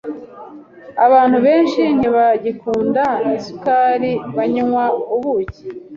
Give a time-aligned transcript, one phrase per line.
[1.05, 3.03] Abantu benshi ntibagikunda
[3.37, 4.85] isukari banywa
[5.15, 5.63] ubuki